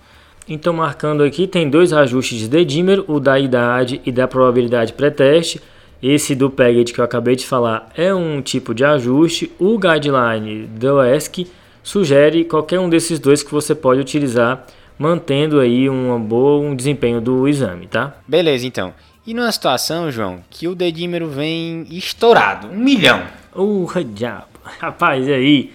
Então, 0.48 0.72
marcando 0.72 1.24
aqui, 1.24 1.48
tem 1.48 1.68
dois 1.68 1.92
ajustes 1.92 2.38
de 2.38 2.48
dedímero, 2.48 3.04
o 3.08 3.18
da 3.18 3.36
idade 3.36 4.00
e 4.06 4.12
da 4.12 4.28
probabilidade 4.28 4.92
pré-teste. 4.92 5.60
Esse 6.00 6.36
do 6.36 6.48
Pegget 6.48 6.92
que 6.92 7.00
eu 7.00 7.04
acabei 7.04 7.34
de 7.34 7.44
falar 7.44 7.90
é 7.96 8.14
um 8.14 8.40
tipo 8.40 8.72
de 8.72 8.84
ajuste. 8.84 9.50
O 9.58 9.76
guideline 9.76 10.66
do 10.66 11.02
ESC 11.02 11.48
sugere 11.82 12.44
qualquer 12.44 12.78
um 12.78 12.88
desses 12.88 13.18
dois 13.18 13.42
que 13.42 13.50
você 13.50 13.74
pode 13.74 14.00
utilizar, 14.00 14.64
mantendo 14.98 15.60
aí 15.60 15.88
um 15.88 16.20
bom 16.20 16.74
desempenho 16.74 17.20
do 17.20 17.46
exame, 17.46 17.86
tá? 17.86 18.16
Beleza, 18.26 18.66
então. 18.66 18.94
E 19.26 19.34
numa 19.34 19.50
situação, 19.50 20.10
João, 20.10 20.40
que 20.48 20.68
o 20.68 20.74
dedímero 20.74 21.28
vem 21.28 21.86
estourado, 21.90 22.68
um 22.68 22.78
milhão. 22.78 23.22
Uh, 23.54 23.88
diabo. 24.04 24.46
Rapaz, 24.78 25.26
e 25.26 25.32
aí 25.32 25.72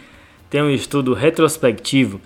tem 0.49 0.61
um 0.61 0.69
estudo 0.69 1.13
retrospectivo 1.13 2.21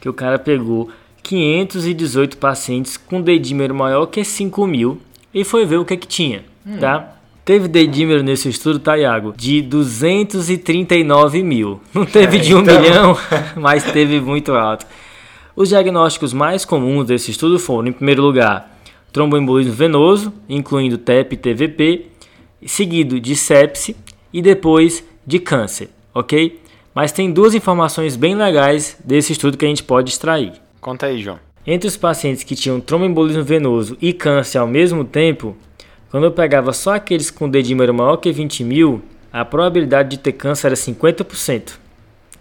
que 0.00 0.08
o 0.08 0.12
cara 0.12 0.38
pegou 0.38 0.90
518 1.22 2.36
pacientes 2.36 2.96
com 2.96 3.20
dedímero 3.20 3.74
maior 3.74 4.06
que 4.06 4.22
5 4.22 4.66
mil 4.66 5.00
e 5.32 5.44
foi 5.44 5.64
ver 5.64 5.78
o 5.78 5.84
que 5.84 5.96
que 5.96 6.06
tinha, 6.06 6.44
hum. 6.66 6.78
tá? 6.78 7.14
Teve 7.44 7.68
dedímero 7.68 8.22
nesse 8.22 8.48
estudo, 8.48 8.78
tá, 8.78 8.96
Iago? 8.96 9.34
De 9.36 9.60
239 9.60 11.42
mil. 11.42 11.80
Não 11.92 12.06
teve 12.06 12.38
é, 12.38 12.40
de 12.42 12.54
1 12.54 12.60
então... 12.60 12.80
milhão, 12.80 13.18
mas 13.56 13.84
teve 13.84 14.20
muito 14.20 14.52
alto. 14.52 14.86
Os 15.56 15.68
diagnósticos 15.68 16.32
mais 16.32 16.64
comuns 16.64 17.06
desse 17.06 17.30
estudo 17.30 17.60
foram, 17.60 17.88
em 17.88 17.92
primeiro 17.92 18.20
lugar, 18.20 18.76
tromboembolismo 19.12 19.72
venoso, 19.72 20.32
incluindo 20.48 20.98
TEP 20.98 21.34
e 21.34 21.36
TVP, 21.36 22.06
seguido 22.66 23.20
de 23.20 23.36
sepse 23.36 23.96
e 24.32 24.42
depois 24.42 25.04
de 25.24 25.38
câncer, 25.38 25.90
ok? 26.12 26.60
Mas 26.92 27.12
tem 27.12 27.30
duas 27.30 27.54
informações 27.54 28.16
bem 28.16 28.34
legais 28.34 28.96
desse 29.04 29.32
estudo 29.32 29.56
que 29.56 29.64
a 29.64 29.68
gente 29.68 29.84
pode 29.84 30.10
extrair. 30.10 30.54
Conta 30.80 31.06
aí, 31.06 31.22
João. 31.22 31.38
Entre 31.64 31.86
os 31.86 31.96
pacientes 31.96 32.42
que 32.42 32.56
tinham 32.56 32.80
tromboembolismo 32.80 33.44
venoso 33.44 33.96
e 34.02 34.12
câncer 34.12 34.58
ao 34.58 34.66
mesmo 34.66 35.04
tempo, 35.04 35.56
quando 36.10 36.24
eu 36.24 36.32
pegava 36.32 36.72
só 36.72 36.94
aqueles 36.94 37.30
com 37.30 37.48
dedímero 37.48 37.94
maior 37.94 38.16
que 38.16 38.32
20 38.32 38.64
mil, 38.64 39.02
a 39.32 39.44
probabilidade 39.44 40.10
de 40.10 40.18
ter 40.18 40.32
câncer 40.32 40.66
era 40.66 40.76
50%. 40.76 41.78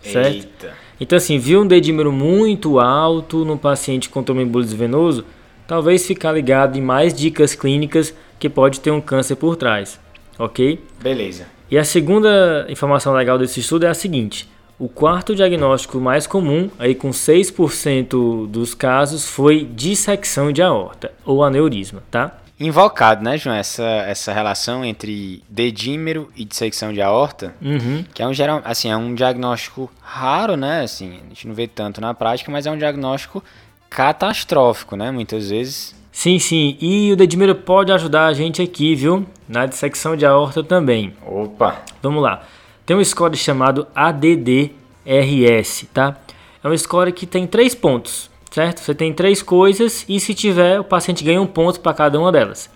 Certo? 0.01 0.35
Eita. 0.35 0.82
Então, 0.99 1.17
assim, 1.17 1.37
viu 1.37 1.61
um 1.61 1.67
dedímero 1.67 2.11
muito 2.11 2.79
alto 2.79 3.43
no 3.43 3.57
paciente 3.57 4.09
com 4.09 4.23
tromboembolismo 4.23 4.77
venoso, 4.77 5.25
talvez 5.67 6.05
ficar 6.05 6.31
ligado 6.31 6.77
em 6.77 6.81
mais 6.81 7.13
dicas 7.13 7.55
clínicas 7.55 8.13
que 8.39 8.49
pode 8.49 8.79
ter 8.79 8.91
um 8.91 9.01
câncer 9.01 9.35
por 9.35 9.55
trás. 9.55 9.99
Ok? 10.37 10.79
Beleza. 11.01 11.45
E 11.69 11.77
a 11.77 11.83
segunda 11.83 12.65
informação 12.69 13.13
legal 13.13 13.37
desse 13.37 13.59
estudo 13.59 13.85
é 13.85 13.89
a 13.89 13.93
seguinte: 13.93 14.49
o 14.77 14.87
quarto 14.87 15.35
diagnóstico 15.35 15.99
mais 15.99 16.27
comum, 16.27 16.69
aí 16.77 16.93
com 16.93 17.09
6% 17.09 18.47
dos 18.47 18.73
casos, 18.73 19.25
foi 19.25 19.63
dissecção 19.63 20.51
de 20.51 20.61
aorta 20.61 21.11
ou 21.25 21.43
aneurisma, 21.43 22.03
tá? 22.11 22.42
Invocado, 22.59 23.23
né, 23.23 23.37
João, 23.37 23.55
essa, 23.55 23.83
essa 23.83 24.31
relação 24.31 24.85
entre 24.85 25.43
dedímero 25.49 26.29
e 26.35 26.45
dissecção 26.45 26.93
de 26.93 27.01
aorta, 27.01 27.55
uhum. 27.61 28.03
que 28.13 28.21
é 28.21 28.27
um 28.27 28.33
geral, 28.33 28.61
assim, 28.63 28.89
é 28.89 28.97
um 28.97 29.13
diagnóstico 29.13 29.91
raro, 30.01 30.55
né, 30.55 30.81
assim, 30.83 31.19
a 31.25 31.29
gente 31.29 31.47
não 31.47 31.55
vê 31.55 31.67
tanto 31.67 31.99
na 31.99 32.13
prática, 32.13 32.51
mas 32.51 32.65
é 32.65 32.71
um 32.71 32.77
diagnóstico 32.77 33.43
catastrófico, 33.89 34.95
né, 34.95 35.11
muitas 35.11 35.49
vezes. 35.49 35.95
Sim, 36.11 36.37
sim, 36.37 36.77
e 36.79 37.11
o 37.11 37.15
dedímero 37.15 37.55
pode 37.55 37.91
ajudar 37.91 38.27
a 38.27 38.33
gente 38.33 38.61
aqui, 38.61 38.93
viu, 38.93 39.25
na 39.47 39.65
dissecção 39.65 40.15
de 40.15 40.25
aorta 40.25 40.63
também. 40.63 41.13
Opa! 41.25 41.81
Vamos 42.03 42.21
lá. 42.21 42.43
Tem 42.85 42.95
um 42.95 43.03
score 43.03 43.35
chamado 43.35 43.87
ADDRS, 43.95 45.87
tá? 45.91 46.17
É 46.63 46.67
um 46.67 46.77
score 46.77 47.11
que 47.11 47.25
tem 47.25 47.47
três 47.47 47.73
pontos 47.73 48.29
certo? 48.53 48.81
Você 48.81 48.93
tem 48.93 49.11
três 49.11 49.41
coisas 49.41 50.05
e 50.07 50.19
se 50.19 50.35
tiver, 50.35 50.79
o 50.79 50.83
paciente 50.83 51.23
ganha 51.23 51.41
um 51.41 51.47
ponto 51.47 51.79
para 51.79 51.91
cada 51.91 52.19
uma 52.19 52.31
delas. 52.31 52.69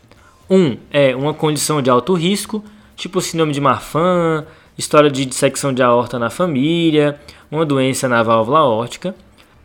Um 0.49 0.75
é 0.89 1.15
uma 1.15 1.35
condição 1.35 1.83
de 1.83 1.89
alto 1.89 2.15
risco, 2.15 2.63
tipo 2.95 3.21
síndrome 3.21 3.53
de 3.53 3.61
Marfan, 3.61 4.43
história 4.75 5.11
de 5.11 5.23
dissecção 5.23 5.71
de 5.71 5.83
aorta 5.83 6.17
na 6.17 6.31
família, 6.31 7.19
uma 7.51 7.63
doença 7.63 8.09
na 8.09 8.23
válvula 8.23 8.59
aórtica. 8.59 9.13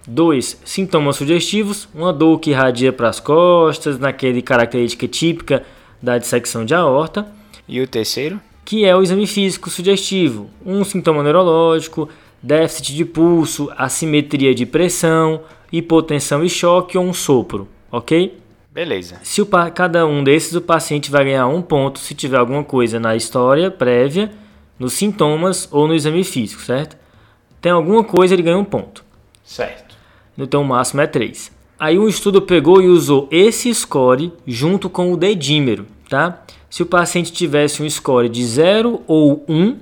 Dois, 0.06 0.60
sintomas 0.66 1.16
sugestivos, 1.16 1.88
uma 1.94 2.12
dor 2.12 2.38
que 2.40 2.50
irradia 2.50 2.92
para 2.92 3.08
as 3.08 3.18
costas, 3.18 3.98
naquele 3.98 4.42
característica 4.42 5.08
típica 5.08 5.64
da 6.02 6.18
dissecção 6.18 6.66
de 6.66 6.74
aorta. 6.74 7.26
E 7.66 7.80
o 7.80 7.86
terceiro? 7.86 8.38
Que 8.66 8.84
é 8.84 8.94
o 8.94 9.02
exame 9.02 9.26
físico 9.26 9.70
sugestivo, 9.70 10.50
um 10.66 10.84
sintoma 10.84 11.22
neurológico, 11.22 12.06
déficit 12.42 12.94
de 12.96 13.04
pulso, 13.06 13.72
assimetria 13.78 14.54
de 14.54 14.66
pressão, 14.66 15.40
hipotensão 15.72 16.44
e 16.44 16.48
choque 16.48 16.98
ou 16.98 17.04
um 17.04 17.12
sopro, 17.12 17.66
ok? 17.90 18.38
Beleza. 18.70 19.18
Se 19.22 19.42
o, 19.42 19.46
cada 19.74 20.06
um 20.06 20.22
desses 20.22 20.54
o 20.54 20.60
paciente 20.60 21.10
vai 21.10 21.24
ganhar 21.24 21.46
um 21.46 21.62
ponto 21.62 21.98
se 21.98 22.14
tiver 22.14 22.38
alguma 22.38 22.64
coisa 22.64 23.00
na 23.00 23.16
história 23.16 23.70
prévia, 23.70 24.30
nos 24.78 24.94
sintomas 24.94 25.68
ou 25.70 25.86
no 25.86 25.94
exame 25.94 26.24
físico, 26.24 26.62
certo? 26.62 26.96
Tem 27.60 27.70
alguma 27.70 28.02
coisa, 28.02 28.34
ele 28.34 28.42
ganha 28.42 28.58
um 28.58 28.64
ponto. 28.64 29.04
Certo. 29.44 29.96
Então 30.36 30.62
o 30.62 30.64
máximo 30.64 31.00
é 31.00 31.06
3. 31.06 31.52
Aí 31.78 31.98
um 31.98 32.08
estudo 32.08 32.40
pegou 32.40 32.80
e 32.80 32.86
usou 32.86 33.28
esse 33.30 33.72
score 33.74 34.32
junto 34.46 34.88
com 34.88 35.12
o 35.12 35.16
dedímero, 35.16 35.86
tá? 36.08 36.42
Se 36.70 36.82
o 36.82 36.86
paciente 36.86 37.32
tivesse 37.32 37.82
um 37.82 37.90
score 37.90 38.28
de 38.28 38.44
0 38.44 39.02
ou 39.06 39.44
1 39.48 39.76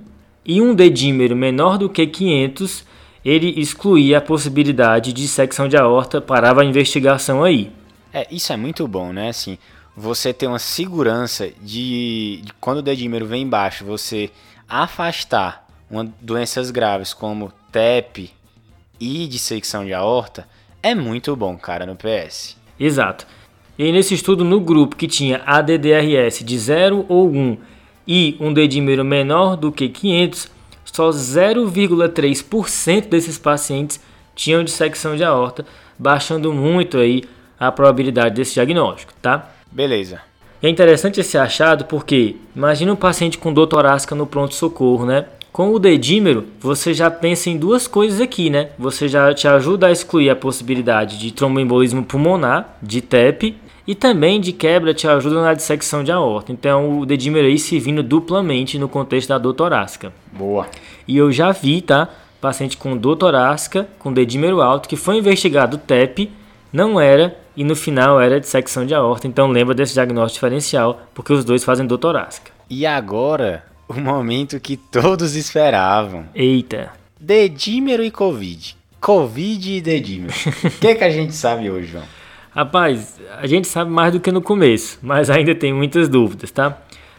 e 0.44 0.60
um 0.60 0.74
dedímero 0.74 1.36
menor 1.36 1.78
do 1.78 1.88
que 1.88 2.06
500, 2.06 2.84
ele 3.24 3.60
excluía 3.60 4.18
a 4.18 4.22
possibilidade 4.22 5.12
de 5.12 5.28
secção 5.28 5.68
de 5.68 5.76
aorta, 5.76 6.20
parava 6.20 6.62
a 6.62 6.64
investigação 6.64 7.44
aí. 7.44 7.70
É, 8.12 8.26
isso 8.30 8.52
é 8.52 8.56
muito 8.56 8.88
bom, 8.88 9.12
né? 9.12 9.28
Assim, 9.28 9.58
você 9.96 10.32
ter 10.32 10.46
uma 10.46 10.58
segurança 10.58 11.50
de, 11.60 12.40
de 12.42 12.52
quando 12.60 12.78
o 12.78 12.82
dedímero 12.82 13.26
vem 13.26 13.42
embaixo, 13.42 13.84
você 13.84 14.30
afastar 14.68 15.66
uma, 15.90 16.08
doenças 16.20 16.70
graves 16.70 17.12
como 17.12 17.52
TEP 17.70 18.30
e 18.98 19.26
dissecção 19.26 19.84
de 19.84 19.92
aorta, 19.92 20.48
é 20.82 20.94
muito 20.94 21.34
bom, 21.36 21.56
cara, 21.56 21.84
no 21.84 21.96
PS. 21.96 22.56
Exato. 22.78 23.26
E 23.78 23.90
nesse 23.92 24.14
estudo, 24.14 24.44
no 24.44 24.60
grupo 24.60 24.96
que 24.96 25.06
tinha 25.06 25.42
ADDRS 25.44 26.44
de 26.44 26.58
0 26.58 27.06
ou 27.08 27.30
1 27.30 27.58
e 28.06 28.36
um 28.40 28.52
dedímero 28.52 29.04
menor 29.04 29.56
do 29.56 29.70
que 29.70 29.88
500, 29.88 30.50
só 31.00 31.08
0,3% 31.08 33.08
desses 33.08 33.38
pacientes 33.38 33.98
tinham 34.34 34.62
dissecção 34.62 35.16
de 35.16 35.24
aorta, 35.24 35.64
baixando 35.98 36.52
muito 36.52 36.98
aí 36.98 37.24
a 37.58 37.72
probabilidade 37.72 38.34
desse 38.34 38.52
diagnóstico, 38.52 39.14
tá? 39.22 39.50
Beleza. 39.72 40.20
E 40.62 40.66
é 40.66 40.70
interessante 40.70 41.18
esse 41.18 41.38
achado 41.38 41.86
porque 41.86 42.36
imagina 42.54 42.92
um 42.92 42.96
paciente 42.96 43.38
com 43.38 43.50
dor 43.50 43.66
torácica 43.66 44.14
no 44.14 44.26
pronto 44.26 44.54
socorro, 44.54 45.06
né? 45.06 45.24
Com 45.50 45.72
o 45.72 45.78
dedímero, 45.78 46.44
você 46.60 46.92
já 46.92 47.10
pensa 47.10 47.48
em 47.48 47.56
duas 47.56 47.86
coisas 47.86 48.20
aqui, 48.20 48.50
né? 48.50 48.68
Você 48.78 49.08
já 49.08 49.32
te 49.32 49.48
ajuda 49.48 49.86
a 49.86 49.90
excluir 49.90 50.28
a 50.28 50.36
possibilidade 50.36 51.18
de 51.18 51.32
tromboembolismo 51.32 52.04
pulmonar, 52.04 52.76
de 52.82 53.00
TEP, 53.00 53.56
e 53.90 53.94
também 53.96 54.40
de 54.40 54.52
quebra 54.52 54.94
te 54.94 55.08
ajuda 55.08 55.42
na 55.42 55.54
dissecção 55.54 56.04
de 56.04 56.12
aorta. 56.12 56.52
Então 56.52 57.00
o 57.00 57.06
dedímero 57.06 57.48
aí 57.48 57.58
se 57.58 57.78
vindo 57.80 58.02
duplamente 58.02 58.78
no 58.78 58.88
contexto 58.88 59.30
da 59.30 59.38
dor 59.38 59.54
torácica. 59.54 60.12
Boa. 60.32 60.68
E 61.10 61.16
eu 61.16 61.32
já 61.32 61.50
vi, 61.50 61.82
tá? 61.82 62.08
Paciente 62.40 62.76
com 62.76 62.96
dor 62.96 63.16
torácica, 63.16 63.88
com 63.98 64.12
dedímero 64.12 64.62
alto, 64.62 64.88
que 64.88 64.94
foi 64.94 65.16
investigado 65.16 65.76
TEP, 65.76 66.30
não 66.72 67.00
era, 67.00 67.36
e 67.56 67.64
no 67.64 67.74
final 67.74 68.20
era 68.20 68.38
dissecção 68.38 68.86
de 68.86 68.94
aorta. 68.94 69.26
Então 69.26 69.48
lembra 69.48 69.74
desse 69.74 69.92
diagnóstico 69.92 70.34
diferencial, 70.34 71.02
porque 71.12 71.32
os 71.32 71.44
dois 71.44 71.64
fazem 71.64 71.84
dor 71.84 71.98
torácica. 71.98 72.52
E 72.70 72.86
agora, 72.86 73.64
o 73.88 73.94
momento 73.94 74.60
que 74.60 74.76
todos 74.76 75.34
esperavam. 75.34 76.26
Eita. 76.32 76.92
Dedímero 77.18 78.04
e 78.04 78.10
Covid. 78.12 78.76
Covid 79.00 79.78
e 79.78 79.80
dedímero. 79.80 80.32
O 80.32 80.70
que, 80.78 80.94
que 80.94 81.02
a 81.02 81.10
gente 81.10 81.34
sabe 81.34 81.68
hoje, 81.68 81.88
João? 81.88 82.04
Rapaz, 82.52 83.18
a 83.36 83.48
gente 83.48 83.66
sabe 83.66 83.90
mais 83.90 84.12
do 84.12 84.20
que 84.20 84.30
no 84.30 84.40
começo, 84.40 85.00
mas 85.02 85.28
ainda 85.28 85.56
tem 85.56 85.72
muitas 85.72 86.08
dúvidas, 86.08 86.52
tá? 86.52 86.78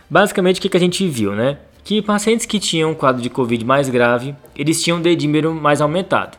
Basicamente, 0.10 0.60
o 0.60 0.62
que, 0.62 0.70
que 0.70 0.78
a 0.78 0.80
gente 0.80 1.06
viu, 1.10 1.34
né? 1.34 1.58
Que 1.84 2.02
pacientes 2.02 2.46
que 2.46 2.60
tinham 2.60 2.92
um 2.92 2.96
quadro 2.96 3.22
de 3.22 3.30
Covid 3.30 3.66
mais 3.66 3.90
grave, 3.90 4.36
eles 4.56 4.82
tinham 4.84 5.02
dedímero 5.02 5.54
mais 5.54 5.82
aumentado. 5.82 6.38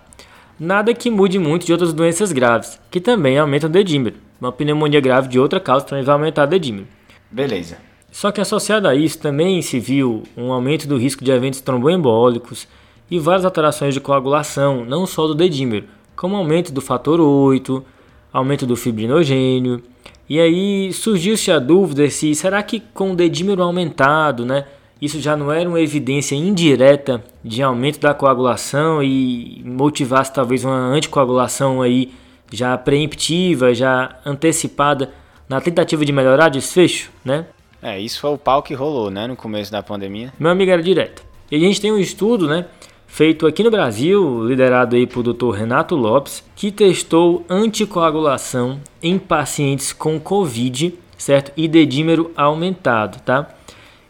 Nada 0.59 0.95
que 0.95 1.11
mude 1.11 1.39
muito 1.39 1.67
de 1.67 1.73
outras 1.73 1.93
doenças 1.93 2.31
graves, 2.31 2.81
que 2.91 3.01
também 3.01 3.39
aumentam 3.39 3.69
o 3.69 3.73
dedímero. 3.73 4.17
Uma 4.41 4.53
pneumonia 4.53 5.01
grave 5.01 5.29
de 5.29 5.39
outra 5.39 5.59
causa 5.59 5.85
também 5.85 6.05
vai 6.05 6.15
aumentar 6.15 6.45
o 6.45 6.51
dedímero. 6.51 6.87
Beleza. 7.31 7.79
Só 8.13 8.31
que 8.31 8.41
associado 8.41 8.87
a 8.87 8.95
isso 8.95 9.19
também 9.19 9.61
se 9.63 9.81
viu 9.81 10.23
um 10.37 10.53
aumento 10.53 10.87
do 10.87 10.99
risco 10.99 11.25
de 11.25 11.33
eventos 11.33 11.61
tromboembólicos 11.61 12.69
e 13.11 13.19
várias 13.19 13.45
alterações 13.45 13.95
de 13.95 14.01
coagulação, 14.01 14.85
não 14.85 15.07
só 15.07 15.27
do 15.27 15.35
dedímero, 15.35 15.87
como 16.15 16.37
aumento 16.37 16.73
do 16.73 16.81
fator 16.81 17.21
8, 17.21 17.85
aumento 18.33 18.67
do 18.67 18.77
fibrinogênio. 18.77 19.83
E 20.29 20.39
aí 20.39 20.93
surgiu-se 20.93 21.51
a 21.51 21.59
dúvida 21.59 22.09
se 22.11 22.35
será 22.35 22.63
que 22.63 22.81
com 22.95 23.13
o 23.13 23.17
dedímero 23.17 23.63
aumentado, 23.63 24.47
né, 24.47 24.67
isso 25.03 25.21
já 25.21 25.37
não 25.37 25.51
era 25.51 25.69
uma 25.69 25.81
evidência 25.81 26.37
indireta 26.37 27.25
de 27.43 27.61
aumento 27.61 27.99
da 27.99 28.15
coagulação 28.15 29.03
e 29.03 29.61
motivasse 29.65 30.33
talvez 30.33 30.65
uma 30.65 30.77
anticoagulação 30.77 31.83
aí 31.83 32.13
já 32.53 32.79
preemptiva, 32.79 33.75
já 33.75 34.21
antecipada, 34.25 35.13
na 35.49 35.61
tentativa 35.61 36.05
de 36.05 36.13
melhorar 36.13 36.51
desfecho, 36.51 37.11
né? 37.25 37.47
É, 37.83 37.99
isso 37.99 38.21
foi 38.21 38.31
o 38.31 38.39
pau 38.39 38.63
que 38.63 38.75
rolou, 38.75 39.11
né, 39.11 39.27
no 39.27 39.35
começo 39.35 39.73
da 39.73 39.83
pandemia. 39.83 40.33
Meu 40.39 40.53
amigo 40.53 40.71
era 40.71 40.81
direto. 40.81 41.25
E 41.51 41.57
a 41.57 41.59
gente 41.59 41.81
tem 41.81 41.91
um 41.91 41.99
estudo, 41.99 42.47
né, 42.47 42.67
feito 43.09 43.45
aqui 43.45 43.65
no 43.65 43.73
Brasil, 43.73 44.47
liderado 44.47 44.95
aí 44.95 45.05
por 45.05 45.25
Dr. 45.25 45.51
Renato 45.51 45.97
Lopes, 45.97 46.45
que 46.55 46.71
testou 46.71 47.45
anticoagulação 47.51 48.81
em 49.03 49.19
pacientes 49.19 49.93
com 49.93 50.21
COVID, 50.21 50.95
certo? 51.19 51.51
E 51.57 51.67
dedímero 51.67 52.31
aumentado, 52.37 53.21
tá? 53.23 53.49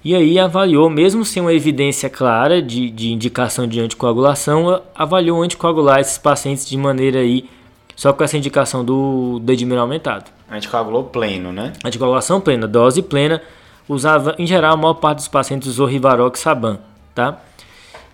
E 0.05 0.17
aí 0.17 0.37
avaliou, 0.37 0.91
mesmo 0.91 1.25
sem 1.25 1.41
uma 1.41 1.55
evidência 1.55 2.11
clara 2.11 2.61
de, 2.61 2.91
de 2.91 3.13
indicação 3.13 3.69
de 3.69 3.79
anticoagulação, 3.79 4.83
avaliou 4.95 5.41
anticoagular 5.41 6.01
esses 6.01 6.19
pacientes 6.19 6.69
de 6.69 6.77
maneira 6.77 7.21
aí, 7.21 7.49
só 7.95 8.13
com 8.13 8.25
essa 8.25 8.37
indicação 8.37 8.85
do 8.85 9.39
dedímero 9.41 9.81
aumentado. 9.81 10.29
Anticoagulou 10.51 11.05
pleno, 11.05 11.53
né? 11.53 11.73
Anticoagulação 11.85 12.41
plena, 12.41 12.67
dose 12.67 13.01
plena, 13.01 13.41
usava, 13.89 14.35
em 14.41 14.47
geral, 14.47 14.75
a 14.75 14.77
maior 14.77 14.95
parte 14.95 15.19
dos 15.19 15.29
pacientes 15.29 15.69
usou 15.69 15.87
Rivarox 15.87 16.41
Saban, 16.41 16.81
tá? 17.15 17.41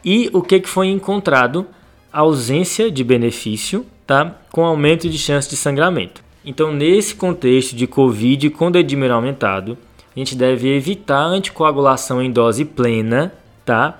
E 0.05 0.29
o 0.35 0.43
que, 0.43 0.61
que 0.61 0.69
foi 0.69 0.89
encontrado? 0.89 1.67
Ausência 2.13 2.91
de 2.91 3.03
benefício, 3.03 3.87
tá? 4.07 4.35
Com 4.53 4.65
aumento 4.65 5.09
de 5.09 5.19
chance 5.19 5.49
de 5.49 5.57
sangramento. 5.57 6.23
Então, 6.45 6.71
nesse 6.71 7.15
contexto 7.15 7.75
de 7.75 7.87
COVID 7.87 8.51
com 8.51 8.71
dedímero 8.71 9.15
aumentado, 9.15 9.77
a 10.15 10.19
gente 10.19 10.35
deve 10.35 10.75
evitar 10.75 11.23
anticoagulação 11.25 12.21
em 12.23 12.31
dose 12.31 12.65
plena, 12.65 13.33
tá? 13.65 13.99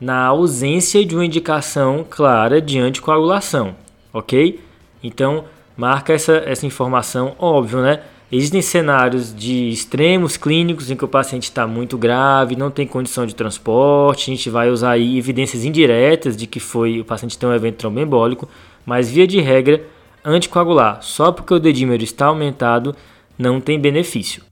Na 0.00 0.26
ausência 0.26 1.04
de 1.04 1.14
uma 1.14 1.24
indicação 1.24 2.04
clara 2.08 2.60
de 2.60 2.78
anticoagulação, 2.78 3.74
ok? 4.12 4.60
Então, 5.02 5.44
marca 5.76 6.12
essa, 6.12 6.42
essa 6.46 6.66
informação, 6.66 7.34
óbvio, 7.38 7.80
né? 7.80 8.00
Existem 8.30 8.60
cenários 8.60 9.32
de 9.32 9.68
extremos 9.68 10.36
clínicos 10.36 10.90
em 10.90 10.96
que 10.96 11.04
o 11.04 11.08
paciente 11.08 11.44
está 11.44 11.64
muito 11.64 11.96
grave, 11.96 12.56
não 12.56 12.72
tem 12.72 12.84
condição 12.84 13.24
de 13.24 13.36
transporte, 13.36 14.30
a 14.30 14.34
gente 14.34 14.50
vai 14.50 14.68
usar 14.68 14.90
aí 14.92 15.16
evidências 15.16 15.64
indiretas 15.64 16.36
de 16.36 16.44
que 16.44 16.58
foi 16.58 17.00
o 17.00 17.04
paciente 17.04 17.38
tem 17.38 17.48
um 17.48 17.54
evento 17.54 17.76
tromboembólico, 17.76 18.48
mas 18.84 19.08
via 19.08 19.28
de 19.28 19.40
regra, 19.40 19.84
anticoagular, 20.24 20.98
só 21.02 21.30
porque 21.30 21.54
o 21.54 21.60
dedímero 21.60 22.02
está 22.02 22.26
aumentado, 22.26 22.96
não 23.38 23.60
tem 23.60 23.78
benefício. 23.78 24.42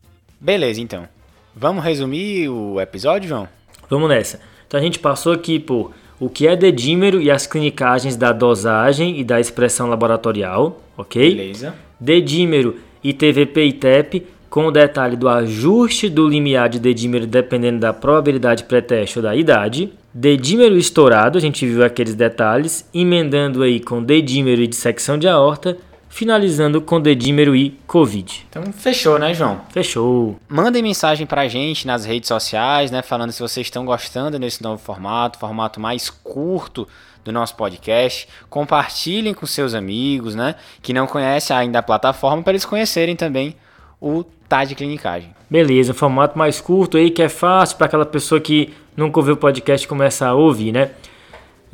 Beleza, 0.44 0.78
então. 0.78 1.08
Vamos 1.56 1.82
resumir 1.82 2.50
o 2.50 2.78
episódio, 2.78 3.26
João? 3.26 3.48
Vamos 3.88 4.10
nessa. 4.10 4.40
Então 4.66 4.78
a 4.78 4.82
gente 4.82 4.98
passou 4.98 5.32
aqui 5.32 5.58
por 5.58 5.92
o 6.20 6.28
que 6.28 6.46
é 6.46 6.54
dedímero 6.54 7.18
e 7.18 7.30
as 7.30 7.46
clinicagens 7.46 8.14
da 8.14 8.30
dosagem 8.30 9.18
e 9.18 9.24
da 9.24 9.40
expressão 9.40 9.88
laboratorial, 9.88 10.82
ok? 10.98 11.34
Beleza. 11.34 11.74
Dedímero 11.98 12.76
e 13.02 13.14
TVP 13.14 13.64
e 13.64 13.72
TEP, 13.72 14.26
com 14.50 14.66
o 14.66 14.70
detalhe 14.70 15.16
do 15.16 15.30
ajuste 15.30 16.10
do 16.10 16.28
limiar 16.28 16.68
de 16.68 16.78
dedímero 16.78 17.26
dependendo 17.26 17.80
da 17.80 17.94
probabilidade 17.94 18.64
pré-teste 18.64 19.20
ou 19.20 19.22
da 19.22 19.34
idade. 19.34 19.94
Dedímero 20.12 20.76
estourado, 20.76 21.38
a 21.38 21.40
gente 21.40 21.64
viu 21.64 21.82
aqueles 21.82 22.14
detalhes, 22.14 22.86
emendando 22.92 23.62
aí 23.62 23.80
com 23.80 24.02
dedímero 24.02 24.60
e 24.60 24.66
dissecção 24.66 25.16
de 25.16 25.26
aorta 25.26 25.78
finalizando 26.14 26.80
com 26.80 27.00
dedímero 27.00 27.56
e 27.56 27.71
Covid. 27.88 28.47
Então 28.49 28.73
fechou, 28.73 29.18
né, 29.18 29.35
João? 29.35 29.62
Fechou. 29.71 30.38
Mandem 30.49 30.80
mensagem 30.80 31.26
pra 31.26 31.49
gente 31.49 31.88
nas 31.88 32.04
redes 32.04 32.28
sociais, 32.28 32.92
né, 32.92 33.02
falando 33.02 33.33
se 33.33 33.42
vocês 33.42 33.66
estão 33.66 33.85
gostando 33.85 34.38
desse 34.38 34.62
novo 34.62 34.80
formato, 34.80 35.40
formato 35.40 35.80
mais 35.80 36.09
curto 36.09 36.87
do 37.25 37.33
nosso 37.33 37.56
podcast. 37.56 38.28
Compartilhem 38.49 39.35
com 39.35 39.44
seus 39.44 39.75
amigos, 39.75 40.37
né, 40.37 40.54
que 40.80 40.92
não 40.92 41.08
conhecem 41.08 41.56
ainda 41.56 41.80
a 41.80 41.82
plataforma 41.82 42.45
para 42.45 42.52
eles 42.52 42.65
conhecerem 42.65 43.17
também 43.17 43.56
o 44.00 44.23
Tá 44.49 44.65
de 44.65 44.76
Clinicagem. 44.76 45.34
Beleza, 45.50 45.93
formato 45.93 46.38
mais 46.38 46.60
curto 46.60 46.97
aí 46.97 47.10
que 47.10 47.23
é 47.23 47.28
fácil 47.28 47.76
para 47.76 47.86
aquela 47.86 48.06
pessoa 48.06 48.41
que 48.41 48.73
nunca 48.97 49.19
ouviu 49.19 49.34
o 49.34 49.36
podcast 49.36 49.88
começar 49.88 50.28
a 50.28 50.34
ouvir, 50.34 50.71
né? 50.71 50.93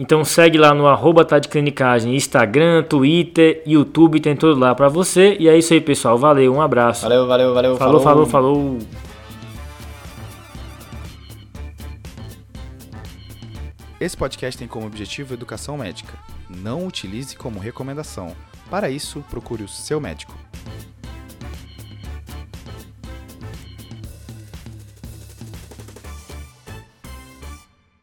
Então 0.00 0.24
segue 0.24 0.56
lá 0.56 0.72
no 0.72 0.86
arroba 0.86 1.26
tá 1.26 1.38
de 1.38 1.46
clinicagem, 1.46 2.16
Instagram, 2.16 2.82
Twitter, 2.84 3.62
YouTube, 3.66 4.18
tem 4.18 4.34
tudo 4.34 4.58
lá 4.58 4.74
para 4.74 4.88
você. 4.88 5.36
E 5.38 5.46
é 5.46 5.58
isso 5.58 5.74
aí, 5.74 5.80
pessoal. 5.82 6.16
Valeu, 6.16 6.54
um 6.54 6.62
abraço. 6.62 7.02
Valeu, 7.02 7.26
valeu, 7.26 7.52
valeu. 7.52 7.76
Falou, 7.76 8.00
falou, 8.00 8.24
falou. 8.24 8.56
falou. 8.56 8.78
Esse 14.00 14.16
podcast 14.16 14.58
tem 14.58 14.66
como 14.66 14.86
objetivo 14.86 15.34
educação 15.34 15.76
médica. 15.76 16.14
Não 16.48 16.86
utilize 16.86 17.36
como 17.36 17.58
recomendação. 17.58 18.34
Para 18.70 18.88
isso, 18.88 19.22
procure 19.28 19.64
o 19.64 19.68
seu 19.68 20.00
médico. 20.00 20.34